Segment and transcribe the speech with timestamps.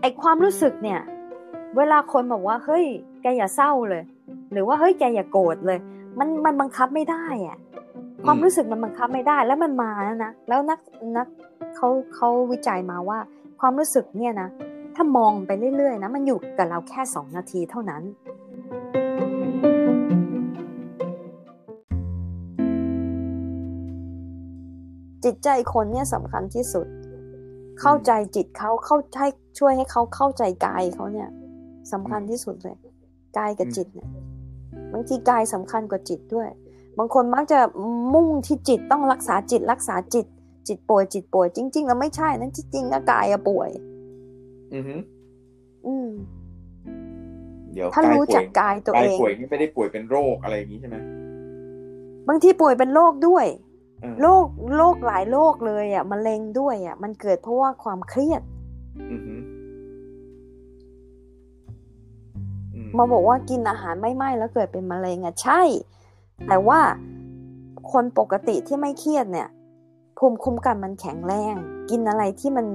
[0.00, 1.00] ไอความรู้สึกเนี่ย
[1.76, 2.84] เวลาคนบอกว่า เฮ้ย
[3.22, 4.02] แกอย่าเศร้าเลย
[4.52, 5.78] หรือว่าเฮ้ยแกอย่าโกรธเลย
[6.18, 7.58] มันมันบังคับไม่ได้อะ
[8.24, 10.78] ความรู้สึกมันบังคับไม่ได้ แล้วมันมาแล้วนะแล้วนัก
[11.16, 11.26] นัก
[11.76, 13.18] เขาเขาวิจัยมาว่า
[13.60, 14.48] ความรู้สึกเนี่ยนะ
[14.96, 18.02] ถ้ามองไปเรื่อยๆนะมันอยู่กับเราแค่สองนาทีเท่านั้น
[25.30, 26.86] จิตใจคนเนี่ยสำคัญที่สุด
[27.80, 31.28] เข้าใจจิตเขาเข้าให้ช่วยให้เขาเข้าใจกายเขาเนี่ย
[31.92, 32.76] สำคัญที่สุดเลย
[33.38, 34.08] กายกับจิตเนี่ย
[34.92, 36.48] บางทีกายสำคัญกว่าจิตด้วย
[36.98, 37.60] บางคนมักจะ
[38.14, 40.26] มุ่งที่จิตต้องรักษาจิตรักษาจิต
[40.68, 43.70] จิตป่วยจิตป่วย จริง ๆ แล้วไม่ใช่นั้นจริงๆแล้วกายอะป่วย
[44.74, 44.94] อือฮึ
[45.86, 46.08] อืม
[47.72, 50.96] เดี๋ยวถ้ารู้จักกายตัวกายเองป่วยนี่ไม่ได้ป่วยเป็นโรคอะไรอย่างนี้ใช่ไหม
[52.28, 53.69] บางทีป่วยเป็นโรคด้วยเออ
[54.20, 54.46] โรค
[54.76, 58.42] โรคหลายโรคเลยอะมะเร็งด้วยอะ มันเกิดเพราะว่าความเครียด
[59.12, 59.34] อือฮึ
[62.74, 65.62] อืมาบอกว่ากินอาหารไม่ไหม้แล้วเกิดเป็นมะเร็งอะใช่
[66.48, 66.80] แต่ว่า
[67.92, 69.48] คนปกติที่ไม่เครียดเนี่ย
[70.18, 71.54] ภูมิคุ้มกันมันแข็งแรง
[71.90, 72.66] กินอะไรที่มัน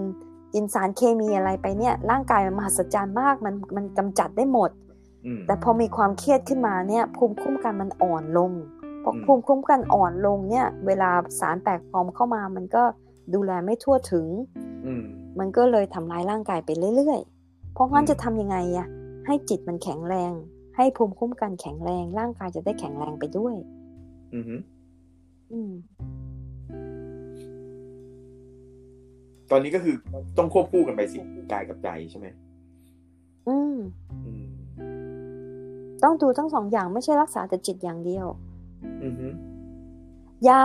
[0.53, 4.69] กินสารเคมีอะไรไปเนี่ย ร่างกายมันมหัศจรรย์มากมันมันกำจัดได้หมด
[5.25, 8.51] อืมแต่พอมีความเครียดขึ้นมาเนี่ย ภูมิคุ้มกันมันอ่อนลง
[9.05, 12.83] พออืมภูมิคุ้มกันอ่อนลงเนี่ย เวลาสารแปลกปลอมเข้ามา มันก็
[13.33, 14.25] ดูแลไม่ทั่วถึง
[14.85, 15.03] อืม
[15.39, 18.87] มันก็เลยทำร้ายร่างกายไปเรื่อยๆ เพราะงั้นอืมจะทำยังไงอะ
[19.25, 20.31] ให้จิตมันแข็งแรง
[20.75, 23.55] ให้ภูมิคุ้มกันแข็งแรง ร่างกายจะได้แข็งแรงไปด้วย
[24.33, 24.55] อือฮึ
[25.51, 25.71] อืม
[29.51, 29.95] ตอนนี้ก็คือ
[30.37, 31.19] ต้องควบคู่กันไปสิ
[31.51, 32.27] กายกับใจใช่ไหม
[33.47, 33.75] อืม
[34.25, 34.45] อืม
[36.03, 38.44] ต้องดูทั้งสองอย่างไม่ใช่รักษาแต่จิตอย่างเดียวอือฮึ
[40.49, 40.63] ยา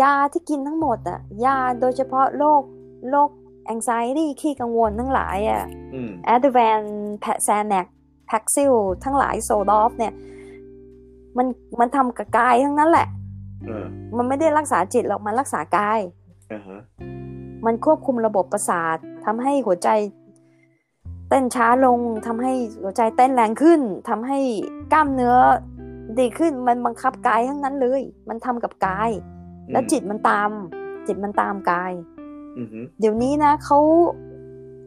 [0.00, 2.62] ยาที่กินทั้งหมดอะยาโดยเฉพาะโรค
[3.10, 3.30] โรค
[3.72, 5.62] anxiety ขี้กังวลทั้งหลายอะ
[5.94, 6.82] อืม a d v a n
[7.24, 7.86] p a x a n a c
[8.30, 8.74] p a x i l
[9.04, 10.12] ทั้งหลายโซดอฟเนี่ย
[11.36, 11.46] มัน
[11.80, 13.08] มันทำกับกายทั้งนั้นแหละ
[13.66, 13.86] เออ
[14.16, 16.00] มันไม่ได้รักษาจิตหรอกมันรักษากาย
[16.52, 16.80] อ่าฮะ
[17.66, 19.88] มันควบคุมระบบประสาททำให้หัวใจ
[21.28, 22.52] เต้นช้าลงทำให้
[22.82, 24.38] หัวใจเต้นแรงขึ้นทำให้
[24.92, 25.36] กล้ามเนื้อ
[26.18, 29.10] ดีขึ้นมันบังคับกายทั้งนั้นเลย มันทำกับกาย
[29.72, 30.50] แล้วจิตมันตาม
[31.06, 31.92] จิตมันตามกาย
[32.58, 33.78] อือฮึเดี๋ยวนี้นะเขา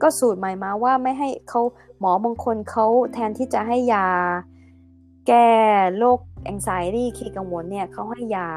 [0.02, 1.62] ก็สูตรใหม่มาว่าไม่ให้เขา
[2.00, 4.08] หมอบางคนเขาแทนที่จะให้ยา
[5.28, 5.48] แก้
[5.98, 6.20] โรค
[6.52, 8.48] anxiety ขี้กังวลเนี่ยเขาให้ยา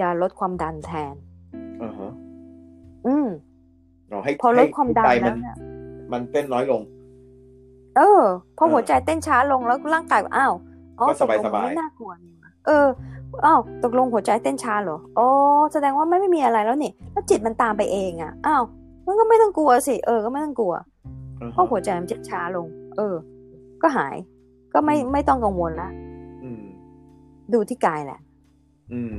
[0.00, 1.14] ยาลดความดันแทน
[1.82, 2.12] อ่าฮะ
[3.06, 3.26] อืม
[4.08, 5.56] เราให้พอลดให้ความดันใจแล้มันวเนี่ย
[6.12, 6.82] มันเต้นน้อยลง
[7.96, 8.22] เออ
[8.56, 10.69] พอเออหัวใจเต้นช้าลงแล้วร่างกายอ้าวอ๋อ
[11.08, 12.86] ก็ตกลงสบายๆไม่น่ากลัวนี่หว่าเออ
[13.44, 15.26] อ้าวตกลงหัวใจเต้นช้าเหรออ๋อ
[15.72, 18.62] แสดงว่าไม่ไม่มีอะไรแล้วนี่แล้วจิตมันตามไปเองอะอ้าว
[19.06, 20.74] มันก็ไม่ต้องกลัวสิเออก็ไม่ต้องกลัว
[21.40, 22.66] อ่าเพราะฮะหัวใจมันเต้นช้าลง
[22.96, 23.14] เออ
[23.82, 24.16] ก็หาย
[24.72, 25.88] ก็ไม่อืมไม่ต้องกังวลละ
[26.42, 26.62] อืม
[27.52, 28.20] ดูที่กายแหละ
[28.92, 29.18] อืม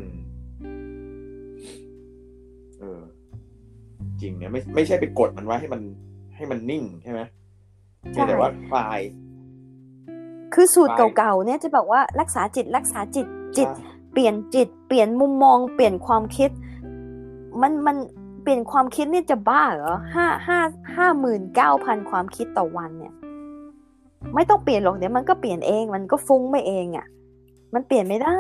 [2.79, 3.01] เออ
[4.21, 5.81] จริงเนี่ยไม่ไม่ใช่ไปกดมันไว้ให้มัน
[6.35, 7.21] ให้มันนิ่งใช่ไหม
[8.01, 8.99] ใช่เพียงแต่ว่าคลาย
[10.53, 13.25] คือสูตรไปเก่าๆเนี่ยจะบอกว่ารักษาจิตรักษาจิต
[13.57, 16.49] จิตใช่เปลี่ยนจิต เปลี่ยนมุมมอง เปลี่ยนความคิด
[17.61, 17.97] มันมัน
[18.43, 20.59] เปลี่ยนความคิดเนี่ยจะบ้าเหรอห้าห้า
[20.95, 23.13] ห้าหมื่นเก้าพันความคิดต่อวันเนี่ย
[24.35, 27.05] ไม่ต้องเปลี่ยนหรอกเดี๋ยวมันก็เปลี่ยนเอง มันก็ฟุ้งไปเองอะ่ะ
[27.73, 28.39] มันเปลี่ยนไม่ได้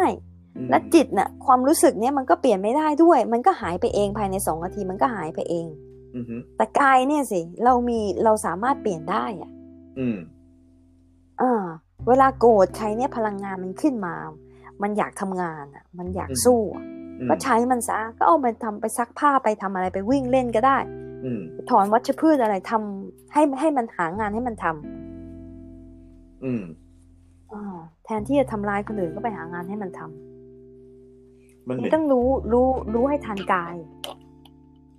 [0.55, 5.67] อืมและจิตน่ะ ความรู้สึกเนี่ยมันก็เปลี่ยนไม่ได้ด้วย มันก็หายไปเองภายในสองนาทีมันก็หายไปเอง
[6.15, 9.51] อืมฮึแต่กายเนี่ยสิ เรามีเราสามารถเปลี่ยนได้อะ
[9.99, 10.17] อืม
[11.41, 11.65] อ่า
[12.07, 14.15] เวลาโกรธใครเนี่ยพลังงานมันขึ้นมา
[14.81, 16.85] มันอยากทำงานอะ มันอยากสู้อะ
[17.21, 20.77] อืมก็ใช้มันซะก็เอามันทำไปซักผ้าไปทำอะไรไปวิ่งเล่นก็ได้
[21.23, 26.63] อืมถอนวัชพืชอะไรทำให้ให้มันหางานให้มันทำอืม
[27.53, 33.75] อ่าแทนที่จะทำร้ายคนอื่นก็ไปหางานให้มันทำมันเหมืไม่อนต้องรู้รู้รู้ให้ทันกาย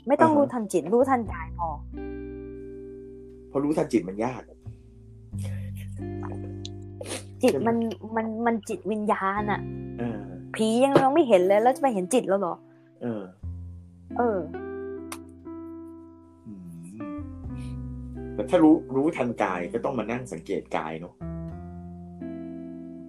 [0.08, 1.68] ไม่ต้องอ่าฮะรู้ทันจิต รู้ทันกายพอ
[3.50, 4.42] พอรู้ทันจิตมันยาก
[7.42, 7.76] จิตใช่ไหมมัน
[8.16, 9.60] มันมันจิตวิญญาณอะ
[9.98, 10.20] เออ
[10.54, 12.54] ผียังยังไม่เห็นเลยแล้วจะไปเห็นจิตแล้วเหรอ
[13.02, 13.22] เออ
[14.18, 14.38] เออ
[16.46, 16.68] อืม
[18.34, 21.14] แต่ถ้ารู้รู้ทันกายก็ต้องมานั่งสังเกตกายเนาะ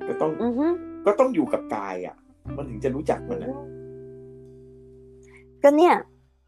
[0.07, 0.67] ก็ต้องอือฮึ
[1.05, 2.15] ก็ต้องอยู่กับกายอะ
[2.57, 3.53] มันถึงจะรู้จักมันนะ
[5.63, 5.95] ก็เนี่ย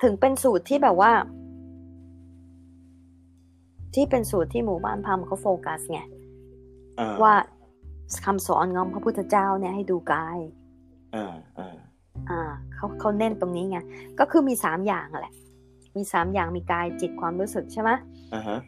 [0.03, 1.11] ถึงเป็นสูตรที่แบบว่า
[3.95, 5.99] ที่เป็นสูตรที่หมู่บ้านพามเขาโฟกัสไง
[6.99, 7.35] อ่าว่า
[8.25, 10.37] คำสอนของพระพุทธเจ้าเนี่ยให้ดูกาย
[11.15, 11.75] อ่าอ่า
[12.29, 12.41] อ่า
[12.73, 13.77] เขาเขาเน้นตรงนี้ไง
[14.19, 15.33] ก็คือมีสามอย่างอะแหละ
[15.95, 17.91] มีสามอย่างมีกายจิตความรู้สึกใช่ไหม
[18.33, 18.59] อ่าฮะ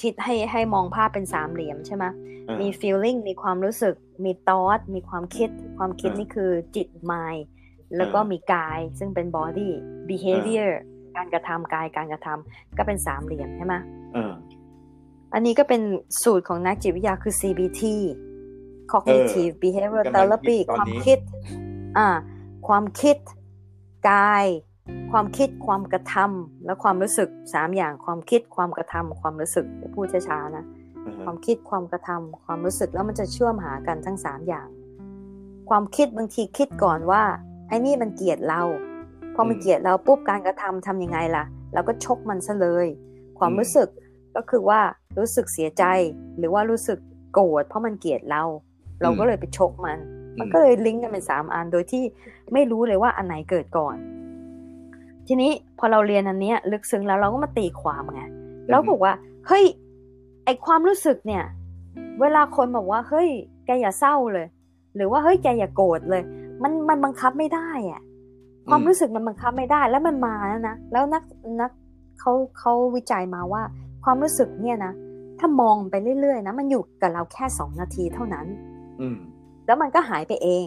[0.00, 2.04] คิดให้ให้มองภาพเป็นสามเหลี่ยมใช่ไหม
[2.48, 3.94] อ่ามี feeling มีความรู้สึก
[4.24, 7.42] มี thought มีความคิด ความคิดอ่านี่นี่คือจิต mind
[7.96, 9.70] แล้วก็อ่ามีมีกายซึ่งเป็น body
[10.08, 10.70] behavior
[11.16, 13.74] การกระทำกายการกระทำก็เป็นสามเหลี่ยมใช่ไหม
[14.16, 14.32] อ่า
[15.34, 15.82] อันนี้ก็เป็น
[16.22, 17.82] สูตรของนักจิตวิทยาคือ CBT
[18.92, 21.18] cognitive behavior กำลัง therapy คิดตอนความนี้คิด
[21.98, 22.08] อ่า
[22.68, 23.16] ความคิด
[24.10, 24.46] กาย
[25.12, 30.64] ความคิดความกระทำและความรู้สึกสามอย่างความคิดความกระทำความรู้สึกเดี๋ยวพูดช้าๆนะ
[31.06, 34.68] อ่าคฮะวามคิดความกระทำความรู้สึกแล้วมันจะเชื่อมหากันทั้งสามอย่าง
[35.68, 37.22] ความคิดบางทีคิดก่อนว่า
[37.68, 38.62] ไอ้นี่มันเกลียดเรา
[39.34, 41.44] พอมันเกลียดเราปุ๊บการกระทำทำยังไงล่ะ
[41.74, 42.86] เราก็ชกมันซะเลย
[43.38, 43.88] ความรู้สึก
[44.36, 44.80] ก็คือว่า
[45.18, 45.84] รู้สึกเสียใจ
[46.38, 46.98] หรือว่ารู้สึก
[47.32, 48.42] โกรธเพราะมันเกลียดเรา
[49.02, 49.98] เราก็เลยไปชกมัน
[50.38, 52.04] มันก็เลยลิงก์กันเป็นสามอันโดยที่
[52.52, 53.96] ไม่รู้เลยว่าอันไหนเกิดก่อน
[55.26, 58.22] ทีนี้พอเราเรียนอันเนี้ย ลึกซึ้งแล้วเราก็มาตีความไง
[58.70, 59.14] เราก็บอกว่า
[59.46, 59.64] เฮ้ย
[60.44, 61.44] ไอความรู้สึกเนี่ย
[62.20, 63.28] เวลาคนบอกว่าเฮ้ย
[63.66, 64.46] แกอย่าเศร้าเลย
[64.96, 66.22] หรือว่าเฮ้ยแกอย่าโกรธเลย
[66.62, 68.02] มันมันบังคับไม่ได้อะ
[68.68, 71.22] ความรู้สึกมันบังคับไม่ได้ แล้วมันมาแล้วนะแล้วนัก
[71.60, 71.70] นัก
[72.20, 73.62] เขาเขาวิจัยมาว่า
[74.04, 74.92] ความรู้สึกเนี่ยนะ
[75.38, 78.69] ถ้ามองไปเรื่อยๆนะมันอยู่กับเราแค่สองนาทีเท่านั้นอืม
[79.66, 80.64] แล้วมันก็หายไปเอง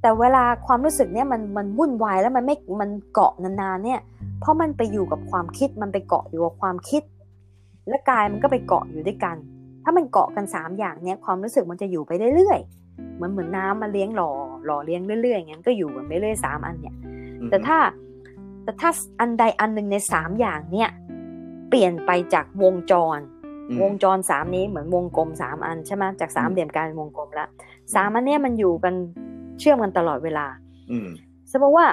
[0.00, 4.00] แต่เวลาความรู้สึกเนี่ยมันมันวุ่นวายแล้วมันไม่มันเกาะนานๆเนี่ย
[4.40, 7.02] เพราะมันไปอยู่กับความคิดมันไปเกาะอยู่กับความคิด
[7.88, 9.36] และกายมันก็ไปเกาะอยู่ด้วยกัน
[9.84, 14.30] ถ้ามันเกาะกันสามอย่างเนี่ยความรู้สึกมันจะอยู่ไปเรื่อยๆเหมือนเหมือนน้ำมาเลี้ยงหล่อ
[14.64, 16.94] หล่อเลี้ยงเรื่อยๆอย่างนั้นก็อยู่กันไปเรื่อยๆสามอันเนี่ย
[17.50, 17.78] แต่ถ้า
[18.64, 18.90] แต่ถ้า
[19.20, 20.90] อันใดอันหนึ่งในสามอย่างเนี่ย
[21.68, 23.35] เปลี่ยนไปจากวงจรอืม
[23.82, 27.48] วงจรสามนี้เหมือนวงกลมสามอันใช่ไหมจากสามอืมเหลี่ยมกลายเป็นวงกลมแล้ว
[27.94, 28.94] สามอันเนี้ยมันอยู่กัน
[29.58, 30.46] เชื่อมกันตลอดเวลา
[30.90, 31.08] อืม
[31.50, 31.86] สมมติว่า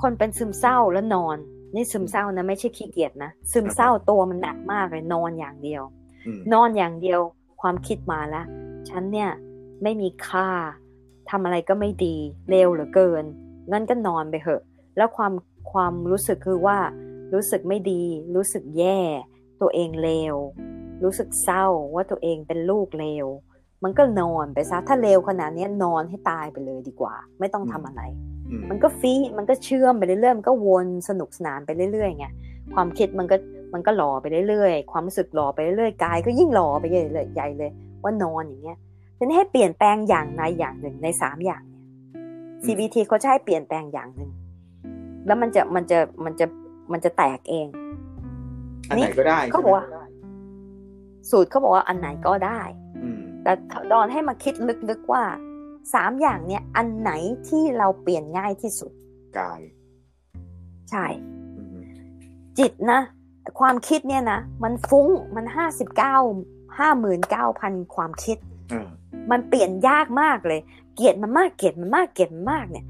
[0.00, 1.36] คนเป็นซึมเศร้าแล้วนอน
[1.74, 5.82] นี่ซึมเศร้านะไม่ใช่ขี้เกียจนะซึมเศร้าตัวมันหนักมากเลยนอนอย่างเดียว
[6.26, 7.20] อืมนอนอย่างเดียว
[7.60, 8.46] ความคิดมาแล้ว
[8.88, 9.30] ฉันเนี่ย
[9.82, 10.48] ไม่มีค่า
[11.30, 12.16] ทำอะไรก็ไม่ดี
[12.50, 13.24] เลวเหลือเกิน
[13.70, 14.62] งั้นก็นอนไปเถอะ
[14.96, 15.32] แล้วความ
[15.72, 16.78] ความรู้สึกคือว่า
[17.34, 18.02] รู้สึกไม่ดี
[18.34, 19.00] รู้สึกแย่
[19.60, 20.34] ตัวเองเลว
[21.04, 23.26] รู้สึกเศร้าว่าตัวเองเป็นลูกเลว
[23.84, 28.02] มันก็นอนไปซะ ถ้าเลวขนาดเนี้ยนอนให้ตายไปเลยดีกว่า ไม่ต้องทำอะไร
[28.48, 32.26] อืมมันก็ฟีดมันก็เชื่อมไปเรื่อยๆ มันก็วนสนุกสนานไปเรื่อยๆไง
[32.74, 33.36] ความคิดมันก็
[33.74, 37.70] มันก็หล่อไปเรื่อยๆ ความรู้สึกหล่อไปเรื่อยๆ กายก็ยิ่งหล่อไปใหญ่เลยใหญ่เลย
[38.02, 38.78] ว่านอนอย่างเงี้ย
[39.18, 41.84] ทีนี้ให้เปลี่ยนแปลงอย่างใดอย่างหนึ่งในสามอย่างเนี่ย
[42.64, 44.30] CBT เขาจะให้เปลี่ยนแปลงอย่างหนึ่ง
[45.26, 46.46] แล้วมันจะมันจะมันจะ
[46.92, 47.66] มันจะแตกเอง
[48.88, 49.84] อันไหนก็ได้เขาบอกว่า
[51.30, 52.60] สูตรเขาบอกว่าอันไหนก็ได้
[53.02, 53.52] อืมแต่
[53.92, 54.54] ดอนให้มาคิด
[54.90, 55.24] ลึกๆว่า
[55.94, 57.12] สามอย่างเนี่ยอันไหน
[57.48, 58.92] ที่เราเปลี่ยนง่ายที่สุด
[59.38, 59.60] กาย
[60.90, 61.06] ใช่
[61.56, 61.80] อืม
[62.58, 63.00] จิตนะ
[63.60, 65.06] ความคิดเนี่ยนะ มันฟุ้ง
[65.36, 66.16] มันห้าสิบเก้า
[66.78, 68.38] ห้าหมื่นเก้าพันความคิด
[68.72, 68.88] อ่า
[69.30, 70.60] มันเปลี่ยนยากมากเลย
[70.94, 72.84] เกลียดมันมากเกลียดมันมากเกลียดมันมากเนี่ย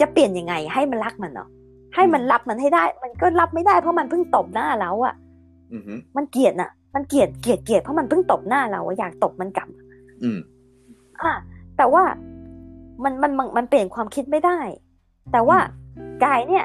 [0.00, 1.48] จะเปลี่ยนยังไงให้มันรักมันเนาะ
[1.94, 5.14] ให้มันรับมันให้ได้ มันก็รับไม่ได้เพราะมันเพิ่งตบหน้าเราอะ
[5.72, 5.82] อืม
[6.16, 9.68] มันเกลียดน่ะ มันเกลียดเกลียดเกลียดเพราะมันเพิ่งตบหน้าเราอะอยากตบมันกลับ
[10.22, 10.38] อืม
[11.22, 11.32] อะ
[11.76, 12.04] แต่ว่า
[13.04, 14.58] มันมันมันมันเปลี่ยนความคิดไม่ได้
[15.32, 15.58] แต่ว่า
[16.24, 16.64] กายเนี่ย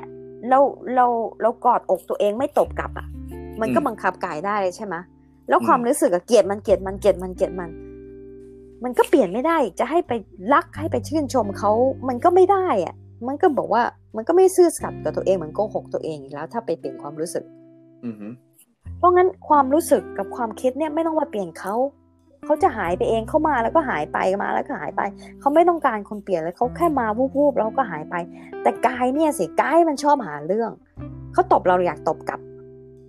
[0.49, 0.59] เรา
[0.95, 1.05] เรา
[1.41, 3.07] เรากอดอกตัวเองไม่ตบกลับอะ
[3.61, 4.95] มันก็อืมบังคับกายได้ใช่ไหม
[5.49, 7.69] แล้วอืมความรู้สึกอะเกลียดมันเกลียดมันเกลียดมันเกลียดมัน
[8.83, 10.11] มันก็เปลี่ยนไม่ได้จะให้ไป
[10.53, 11.71] รักให้ไปชื่นชมเขา
[12.07, 12.95] มันก็ไม่ได้อะ
[13.27, 13.83] มันก็บอกว่า
[14.15, 17.43] มันก็ไม่ซื่อสัตย์กับตัวเองเหมือนโกหกตัวเองอีกแล้ว ถ้าไปเปลี่ยนความรู้สึก
[18.03, 18.15] อืม
[18.97, 21.75] เพราะงั้นความรู้สึกกับความคิดเนี่ยไม่ต้องมาเปลี่ยนเขา
[22.45, 25.01] เขาจะหายไปเองเขามาแล้วก็หายไปมาแล้วก็หายไป
[25.39, 28.15] เขาไม่ต้องการคนเปลี่ยนเลยเขาแค่มาวูบๆแล้วก็หายไป
[28.61, 30.71] แต่กายเนี่ยสิกายมันชอบหาเรื่อง
[31.33, 32.39] เขาตบเราเราอยากตบกลับ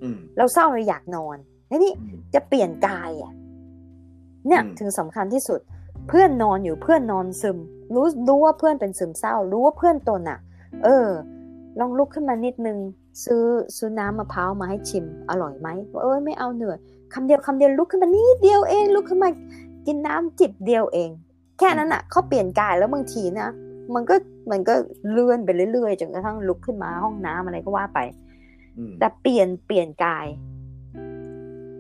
[0.02, 1.36] อืมเราเศร้าเราอยากนอน
[1.68, 3.32] แล้วนี่อืมจะเปลี่ยนกายอะ
[4.46, 5.60] เนี่ยอืมถึงสำคัญที่สุด
[6.08, 7.58] เพื่อนนอนอยู่เพื่อนนอนซึม
[7.94, 10.38] รู้รู้ว่าเพื่อนเป็นซึมเศร้า รู้ว่าเพื่อนตนอะ
[10.84, 11.08] เออ
[11.80, 12.78] ลองลุกขึ้นมานิดนึง
[13.24, 13.44] ซื้อ
[13.76, 16.78] ซื้อน้ำมะพร้าวมาให้ชิมอร่อยไหมบอกเอ้ยไม่เอาเหนื่อย
[17.14, 19.30] คำเดียวคำเดียวลุกขึ้นมานิดเดียวเองลุกขึ้นมา
[19.86, 21.10] กินน้ำจิบเดียวเอง
[21.58, 23.48] แค่นั้นอะเขาเปลี่ยนกายแล้วบางทีนะ
[23.94, 24.14] มันก็
[24.50, 24.74] มันก็
[25.10, 27.98] เลื่อนไปเรื่อยๆจนกระทั่งลุกขึ้นมาห้องน้ำอะไรก็ว่าไป
[28.78, 30.26] อืมแต่เปลี่ยนเปลี่ยนกาย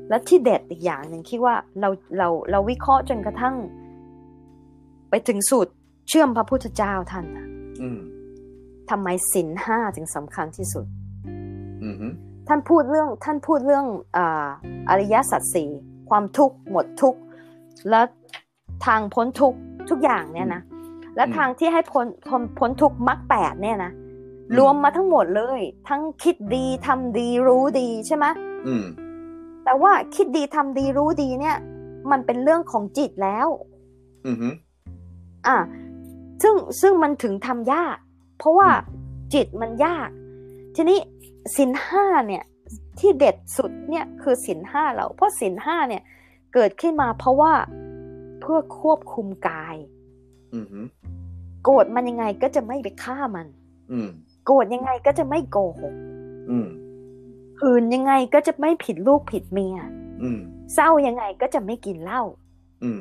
[0.08, 3.54] และที่เด็ดอีกอย่างหนึ่งคิดว่าเราเราเราวิเคราะห์จนกระทั่ง
[5.10, 5.72] ไปถึงสูตร
[6.08, 7.46] เชื่อมพระพุทธเจ้าท่านน่ะ
[7.82, 8.00] อืม
[8.90, 11.07] ทำไมศีลห้าถึงสำคัญที่สุดอืม
[12.48, 14.48] ท่านพูดเรื่องท่านพูดเรื่องอา
[14.88, 15.70] อริยสัจสี่
[16.08, 17.20] ความทุกข์หมดทุกข์
[17.90, 18.00] และ
[18.86, 19.58] ทางพ้นทุกข์
[19.90, 20.62] ทุกอย่างเนี่ยนะ
[21.16, 28.26] และอืมทางที่ให้พ้นพ้นพ้นทุกข์มรรคแปดเนี่ยนะอืมรวมมาทั้งหมดเลย ทั้งคิดดีทำดีรู้ดีใช่ไหม
[28.66, 28.84] อืม
[29.64, 31.56] แต่ว่าคิดดีทำดีรู้ดีเนี่ย
[32.10, 33.48] มันเป็นเรื่องของจิตแล้ว
[34.26, 34.48] อือฮึ
[35.46, 35.56] อะ
[36.42, 37.96] ซึ่งซึ่งมันถึงทำยาก
[38.38, 40.08] เพราะว่าอืมจิตมันยาก
[40.80, 41.00] ทีนี้
[41.56, 42.44] สินห้าเนี่ย
[42.98, 46.02] ที่เด็ดสุดเนี่ยคือสินห้าเรา เพราะสินห้าเนี่ย
[46.54, 47.52] เกิดขึ้นมาเพราะว่า
[48.40, 49.76] เพื่อควบคุมกาย
[50.54, 50.80] อือฮึ
[51.64, 53.46] โกรธมันยังไงก็จะไม่ไปฆ่ามัน
[53.92, 54.08] อืม
[54.46, 55.94] โกรธยังไงก็จะไม่โกหก
[56.50, 56.68] อืม
[57.60, 59.76] หืนยังไงก็จะไม่ผิดลูกผิดเมีย
[60.22, 60.40] อืม
[60.74, 62.22] เศร้ายังไงก็จะไม่กินเหล้า
[62.84, 63.00] อืม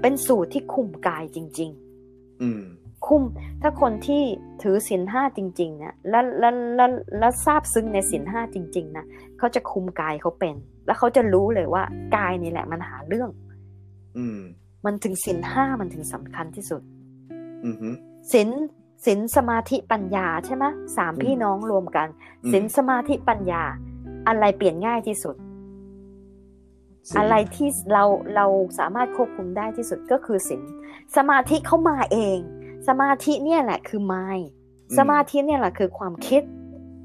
[0.00, 2.62] เป็นสูตรที่คุมกายจริงๆอืม
[3.06, 3.22] คุม
[3.62, 4.22] ถ้าคนที่
[4.62, 9.04] ถือศีลห้าจริงๆเนี่ยแล้วแล้วแล้วแล้วทราบซึ้งในศีลห้าจริง ๆนะ
[9.38, 10.54] เขาจะคุมกายเขาเป็น
[10.86, 11.82] แล้วเขาจะรู้เลยว่า
[12.16, 13.30] กายนี่แหละมันหาเรื่อง
[14.18, 14.40] อืม
[14.84, 16.82] มันถึงศีลห้ามันถึงสำคัญที่สุด
[17.64, 17.88] อือฮึ
[18.32, 18.48] ศีล
[19.06, 20.64] ศีลสมาธิปัญญาใช่ไหม
[20.96, 22.08] สามอืมพี่น้องรวมกัน
[22.44, 23.62] อืมศีลสมาธิปัญญา
[24.28, 25.36] อะไรเปลี่ยนง่ายที่สุด
[27.10, 28.04] ศีลอะไรที่เรา
[28.36, 28.46] เรา
[28.78, 30.62] สามารถควบคุมได้ที่สุดก็คือศีล
[31.16, 32.38] สมาธิเข้ามาเอง
[32.88, 34.38] สมาธิเนี่ยแหละคือมาย
[34.98, 36.42] สมาธิเนี่ยแหละคือความคิด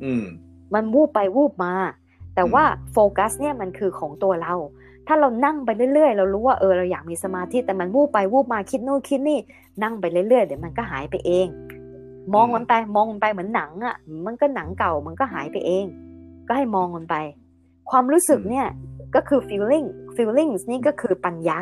[0.04, 0.26] อืม
[0.74, 1.74] มันวูบไปวูบมา
[2.36, 4.54] แต่ว่าโฟกัสเนี่ยมันคือของตัวเรา
[5.08, 9.40] ถ้าเรานั่งไปเรื่อยๆ เรารู้ว่าเออเราอยากมีสมาธิแต่มันวูบไปวูบมาคิดนู่นคิดนี่
[9.84, 11.48] นั่งไปเรื่อยๆเดี๋ยวมันก็หายไปเอง
[12.34, 15.86] มองมันไปมองมันไปเหมือนหนังอะ มันก็หนังเก่ามันก็หายไปเอง
[16.48, 17.16] ก็ให้มองมันไป
[17.90, 18.68] ความรู้สึกเนี่ย
[19.16, 21.60] ก็คือ feeling feelings นี่ก็คือปัญญา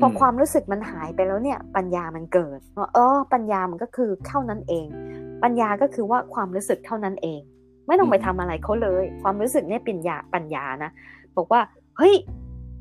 [0.00, 4.86] พออมความรู้สึกมันหายไปแล้วเนี่ย ปัญญามันเกิดว่าเออ ปัญญามันก็คือเท่านั้นเอง
[5.42, 7.40] ปัญญาก็คือว่าความรู้สึกเท่านั้นเอง
[7.86, 10.90] ไม่ต้องไปทำอะไรเขาเลย ความรู้สึกเนี่ยปัญญาปัญญานะ
[11.36, 11.60] บอกว่า
[11.98, 12.14] เฮ้ย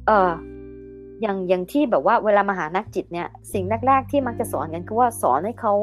[0.08, 0.32] เออ
[1.22, 5.74] อย่างอย่างที่แบบว่าเวลามาหานักจิตเนี่ย สิ่งแรกๆที่มักจะสอนกันคือว่าสอนให้เขา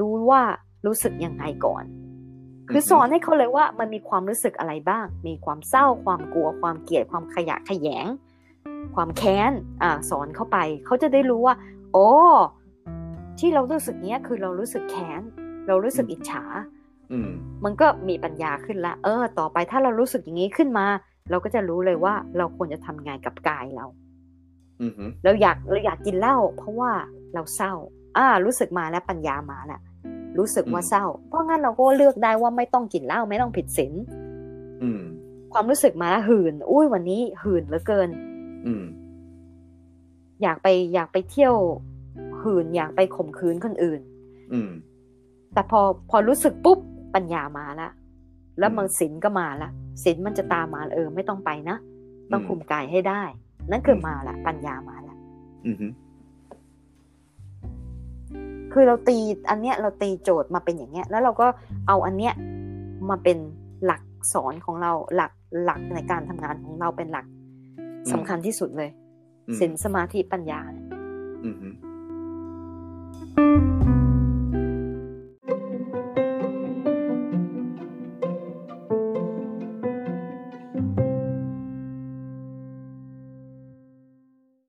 [0.00, 0.42] รู้ว่า
[0.86, 1.84] รู้สึกยังไงก่อน
[2.70, 8.06] คือสอนให้เขาเลยว่ามันมีความรู้สึกอะไรบ้าง มีความเศร้า ความกลัว ความเกลียด ความขยะแขยง
[8.94, 9.52] ความแค้น
[9.82, 11.54] อ่าสอนเข้าไป เขาจะได้รู้ว่า
[11.92, 12.08] โอ้
[13.38, 15.22] ที่เรารู้สึกเนี้ยคือเรารู้สึกแค้น
[15.68, 16.44] เรารู้สึกอิจฉา
[17.12, 17.30] อืม
[17.64, 20.86] มันก็มีปัญญาขึ้นละ เออ ต่อไปถ้าเรารู้สึกอย่างนี้ขึ้นมา
[21.30, 23.86] เราก็จะรู้เลยว่าเราควรจะทำไงกับกายเรา
[24.80, 26.92] อืมฮึเราอยากเราอยากกินเหล้าเพราะว่า
[27.34, 27.72] เราเศร้า
[28.16, 29.80] อ่า รู้สึกมาแล้วปัญญามาแล้ว
[30.38, 33.92] รู้สึกว่าเศร้า เพราะงั้นเราก็เลือกได้ว่าไม่ต้องกินเหล้าไม่ต้องผิดศีล
[34.82, 35.00] อืม
[35.52, 38.08] ความรู้สึกมาแล้วหืน อุ้ยวันนี้หืนเหลือเกิน
[38.66, 38.84] อืม
[40.42, 41.54] อยากไปอยากไปเที่ยว
[42.40, 44.00] หืนอยากไปข่มขืนคนอื่น
[44.52, 44.70] อืม
[45.54, 45.80] แต่พอ
[46.10, 46.78] พอรู้สึกปุ๊บ
[47.14, 47.88] ปัญญามาละ
[48.58, 49.70] แล้วอืมมันศีลก็มาละ
[50.04, 51.76] ศีลมันจะตามมาเออ ไม่ต้องไปนะ
[52.32, 53.22] ต้องอืมคุมกายให้ได้
[53.70, 55.16] นั่นคืออมมาละปัญญามาละ
[55.66, 55.86] อืมฮึ
[58.72, 59.16] คือเราตี
[59.50, 61.46] อันเนี้ยเราตีโจทย์มาเป็นอย่างเงี้ย แล้วเราก็
[61.88, 62.34] เอาอันเนี้ย
[63.10, 63.38] มาเป็น
[63.84, 64.02] หลัก
[64.32, 65.32] สอนของเราหลัก
[65.64, 67.26] หลักในการทำงานของเราเป็นหลัก
[68.12, 68.90] สำคัญที่สุดเลย
[69.48, 70.86] อืมศีลสมาธิปัญญาเนี่ย
[71.44, 71.68] อืมฮึ